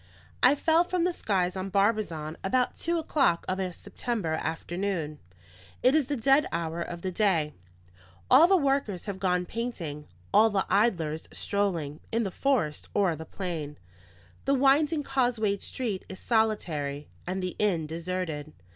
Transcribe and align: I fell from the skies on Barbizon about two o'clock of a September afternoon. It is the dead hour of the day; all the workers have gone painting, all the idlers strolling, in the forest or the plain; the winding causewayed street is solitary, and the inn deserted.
I 0.41 0.55
fell 0.55 0.83
from 0.83 1.03
the 1.03 1.13
skies 1.13 1.55
on 1.55 1.69
Barbizon 1.69 2.35
about 2.43 2.75
two 2.75 2.97
o'clock 2.97 3.45
of 3.47 3.59
a 3.59 3.71
September 3.71 4.33
afternoon. 4.33 5.19
It 5.83 5.93
is 5.93 6.07
the 6.07 6.15
dead 6.15 6.47
hour 6.51 6.81
of 6.81 7.03
the 7.03 7.11
day; 7.11 7.53
all 8.27 8.47
the 8.47 8.57
workers 8.57 9.05
have 9.05 9.19
gone 9.19 9.45
painting, 9.45 10.07
all 10.33 10.49
the 10.49 10.65
idlers 10.71 11.27
strolling, 11.31 11.99
in 12.11 12.23
the 12.23 12.31
forest 12.31 12.89
or 12.95 13.15
the 13.15 13.25
plain; 13.25 13.77
the 14.45 14.55
winding 14.55 15.03
causewayed 15.03 15.61
street 15.61 16.03
is 16.09 16.19
solitary, 16.19 17.07
and 17.27 17.43
the 17.43 17.55
inn 17.59 17.85
deserted. 17.85 18.53